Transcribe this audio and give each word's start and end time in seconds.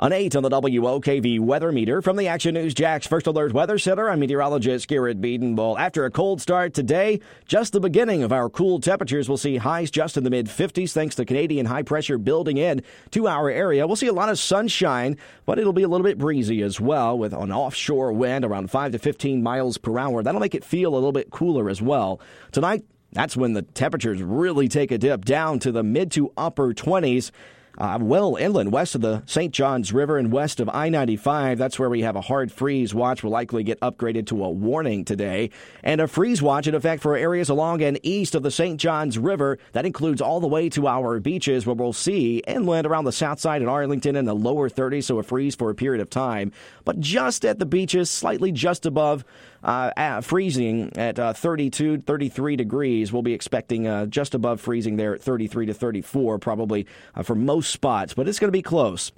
An 0.00 0.12
8 0.12 0.36
on 0.36 0.44
the 0.44 0.48
WOKV 0.48 1.40
weather 1.40 1.72
meter 1.72 2.00
from 2.00 2.16
the 2.16 2.28
Action 2.28 2.54
News 2.54 2.72
Jax 2.72 3.04
First 3.04 3.26
Alert 3.26 3.52
Weather 3.52 3.80
Center. 3.80 4.08
I'm 4.08 4.20
meteorologist 4.20 4.86
Garrett 4.86 5.20
Bedenbaugh. 5.20 5.76
After 5.76 6.04
a 6.04 6.10
cold 6.12 6.40
start 6.40 6.72
today, 6.72 7.18
just 7.46 7.72
the 7.72 7.80
beginning 7.80 8.22
of 8.22 8.32
our 8.32 8.48
cool 8.48 8.78
temperatures. 8.78 9.28
We'll 9.28 9.38
see 9.38 9.56
highs 9.56 9.90
just 9.90 10.16
in 10.16 10.22
the 10.22 10.30
mid 10.30 10.46
50s 10.46 10.92
thanks 10.92 11.16
to 11.16 11.24
Canadian 11.24 11.66
high 11.66 11.82
pressure 11.82 12.16
building 12.16 12.58
in 12.58 12.84
to 13.10 13.26
our 13.26 13.50
area. 13.50 13.88
We'll 13.88 13.96
see 13.96 14.06
a 14.06 14.12
lot 14.12 14.28
of 14.28 14.38
sunshine, 14.38 15.16
but 15.46 15.58
it'll 15.58 15.72
be 15.72 15.82
a 15.82 15.88
little 15.88 16.04
bit 16.04 16.16
breezy 16.16 16.62
as 16.62 16.80
well 16.80 17.18
with 17.18 17.32
an 17.32 17.50
offshore 17.50 18.12
wind 18.12 18.44
around 18.44 18.70
5 18.70 18.92
to 18.92 19.00
15 19.00 19.42
miles 19.42 19.78
per 19.78 19.98
hour. 19.98 20.22
That'll 20.22 20.40
make 20.40 20.54
it 20.54 20.62
feel 20.62 20.92
a 20.92 20.94
little 20.94 21.10
bit 21.10 21.32
cooler 21.32 21.68
as 21.68 21.82
well. 21.82 22.20
Tonight, 22.52 22.84
that's 23.10 23.36
when 23.36 23.54
the 23.54 23.62
temperatures 23.62 24.22
really 24.22 24.68
take 24.68 24.92
a 24.92 24.98
dip 24.98 25.24
down 25.24 25.58
to 25.58 25.72
the 25.72 25.82
mid 25.82 26.12
to 26.12 26.32
upper 26.36 26.72
20s 26.72 27.32
uh, 27.78 27.98
well 28.00 28.36
inland 28.36 28.72
west 28.72 28.94
of 28.94 29.00
the 29.00 29.22
St. 29.26 29.54
Johns 29.54 29.92
River 29.92 30.18
and 30.18 30.32
west 30.32 30.60
of 30.60 30.68
I 30.68 30.88
95. 30.88 31.58
That's 31.58 31.78
where 31.78 31.88
we 31.88 32.02
have 32.02 32.16
a 32.16 32.20
hard 32.20 32.50
freeze 32.52 32.94
watch 32.94 33.22
will 33.22 33.30
likely 33.30 33.62
get 33.62 33.80
upgraded 33.80 34.26
to 34.26 34.44
a 34.44 34.50
warning 34.50 35.04
today. 35.04 35.50
And 35.82 36.00
a 36.00 36.08
freeze 36.08 36.42
watch 36.42 36.66
in 36.66 36.74
effect 36.74 37.02
for 37.02 37.16
areas 37.16 37.48
along 37.48 37.82
and 37.82 37.98
east 38.02 38.34
of 38.34 38.42
the 38.42 38.50
St. 38.50 38.80
Johns 38.80 39.16
River. 39.16 39.58
That 39.72 39.86
includes 39.86 40.20
all 40.20 40.40
the 40.40 40.48
way 40.48 40.68
to 40.70 40.86
our 40.88 41.20
beaches 41.20 41.66
where 41.66 41.76
we'll 41.76 41.92
see 41.92 42.38
inland 42.46 42.86
around 42.86 43.04
the 43.04 43.12
south 43.12 43.40
side 43.40 43.62
in 43.62 43.68
Arlington 43.68 44.16
in 44.16 44.24
the 44.24 44.34
lower 44.34 44.68
30s, 44.68 45.04
so 45.04 45.18
a 45.18 45.22
freeze 45.22 45.54
for 45.54 45.70
a 45.70 45.74
period 45.74 46.00
of 46.00 46.10
time. 46.10 46.52
But 46.84 47.00
just 47.00 47.44
at 47.44 47.58
the 47.58 47.66
beaches, 47.66 48.10
slightly 48.10 48.50
just 48.50 48.86
above 48.86 49.24
uh, 49.62 49.90
at 49.96 50.20
freezing 50.20 50.96
at 50.96 51.18
uh, 51.18 51.32
32, 51.32 52.02
33 52.02 52.56
degrees. 52.56 53.12
We'll 53.12 53.22
be 53.22 53.32
expecting 53.32 53.86
uh, 53.86 54.06
just 54.06 54.34
above 54.34 54.60
freezing 54.60 54.96
there 54.96 55.14
at 55.14 55.22
33 55.22 55.66
to 55.66 55.74
34, 55.74 56.38
probably 56.38 56.86
uh, 57.14 57.22
for 57.22 57.34
most 57.34 57.70
spots, 57.70 58.14
but 58.14 58.28
it's 58.28 58.38
going 58.38 58.48
to 58.48 58.56
be 58.56 58.62
close. 58.62 59.12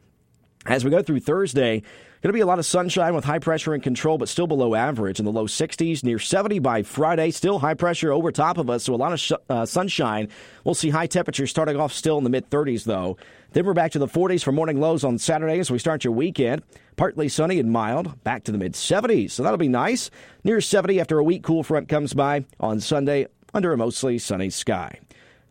As 0.66 0.84
we 0.84 0.91
go 0.91 1.03
through 1.03 1.20
Thursday, 1.20 1.83
Going 2.22 2.34
to 2.34 2.36
be 2.36 2.41
a 2.41 2.47
lot 2.47 2.58
of 2.58 2.66
sunshine 2.66 3.14
with 3.14 3.25
high 3.25 3.39
pressure 3.39 3.75
in 3.75 3.80
control, 3.80 4.19
but 4.19 4.28
still 4.28 4.47
below 4.47 4.75
average 4.75 5.19
in 5.19 5.25
the 5.25 5.33
low 5.33 5.47
60s, 5.47 6.05
near 6.05 6.19
70 6.19 6.58
by 6.58 6.83
Friday. 6.83 7.30
Still 7.30 7.58
high 7.58 7.72
pressure 7.72 8.12
over 8.12 8.30
top 8.30 8.58
of 8.58 8.69
us, 8.69 8.84
so 8.84 8.94
a 8.94 8.97
lot 8.97 9.14
of 9.14 9.20
sh- 9.20 9.33
uh, 9.48 9.64
sunshine. 9.64 10.28
We'll 10.62 10.75
see 10.75 10.91
high 10.91 11.06
temperatures 11.06 11.48
starting 11.48 11.81
off 11.81 11.94
still 11.94 12.19
in 12.19 12.25
the 12.25 12.28
mid 12.28 12.50
30s, 12.50 12.84
though. 12.84 13.16
Then 13.53 13.64
we're 13.64 13.72
back 13.72 13.92
to 13.92 13.98
the 13.98 14.06
40s 14.06 14.44
for 14.44 14.53
morning 14.53 14.78
lows 14.81 15.03
on 15.03 15.16
Saturday 15.16 15.61
as 15.61 15.70
we 15.70 15.78
start 15.78 16.05
your 16.05 16.12
weekend. 16.12 16.62
Partly 16.97 17.31
sunny 17.31 17.58
and 17.58 17.72
mild, 17.72 18.22
back 18.22 18.44
to 18.44 18.53
the 18.53 18.58
mid 18.58 18.75
70s, 18.75 19.31
so 19.31 19.42
that'll 19.42 19.56
be 19.56 19.66
nice. 19.66 20.11
Near 20.44 20.61
70 20.61 21.00
after 21.00 21.19
a 21.19 21.25
weak 21.25 21.42
cool 21.42 21.62
front 21.62 21.88
comes 21.88 22.12
by 22.12 22.44
on 22.61 22.81
Sunday 22.81 23.28
under 23.55 23.72
a 23.72 23.78
mostly 23.78 24.19
sunny 24.19 24.50
sky. 24.50 25.00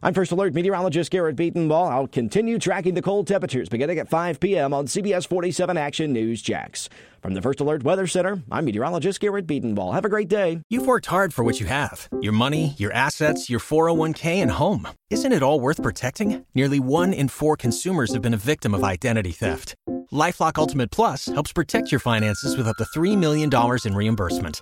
I'm 0.01 0.13
First 0.13 0.31
Alert 0.31 0.53
meteorologist 0.53 1.11
Garrett 1.11 1.35
Bedenbaugh. 1.35 1.91
I'll 1.91 2.07
continue 2.07 2.57
tracking 2.57 2.93
the 2.93 3.01
cold 3.01 3.27
temperatures 3.27 3.67
beginning 3.67 3.99
at 3.99 4.07
5 4.07 4.39
p.m. 4.39 4.73
on 4.73 4.85
CBS 4.85 5.27
47 5.27 5.75
Action 5.75 6.13
News 6.13 6.41
Jax. 6.41 6.87
From 7.21 7.33
the 7.33 7.41
First 7.41 7.59
Alert 7.59 7.83
Weather 7.83 8.07
Center, 8.07 8.41
I'm 8.49 8.63
meteorologist 8.63 9.19
Garrett 9.19 9.45
Bedenbaugh. 9.45 9.93
Have 9.93 10.05
a 10.05 10.09
great 10.09 10.29
day. 10.29 10.61
You've 10.69 10.87
worked 10.87 11.07
hard 11.07 11.33
for 11.33 11.43
what 11.43 11.59
you 11.59 11.65
have 11.65 12.07
your 12.21 12.31
money, 12.31 12.75
your 12.77 12.93
assets, 12.93 13.49
your 13.49 13.59
401k, 13.59 14.35
and 14.37 14.51
home. 14.51 14.87
Isn't 15.09 15.33
it 15.33 15.43
all 15.43 15.59
worth 15.59 15.83
protecting? 15.83 16.45
Nearly 16.55 16.79
one 16.79 17.11
in 17.11 17.27
four 17.27 17.57
consumers 17.57 18.13
have 18.13 18.21
been 18.21 18.33
a 18.33 18.37
victim 18.37 18.73
of 18.73 18.85
identity 18.85 19.31
theft. 19.31 19.75
Lifelock 20.13 20.57
Ultimate 20.57 20.91
Plus 20.91 21.25
helps 21.25 21.51
protect 21.51 21.91
your 21.91 21.99
finances 21.99 22.55
with 22.55 22.69
up 22.69 22.77
to 22.77 22.85
$3 22.85 23.17
million 23.17 23.49
in 23.85 23.95
reimbursement. 23.95 24.61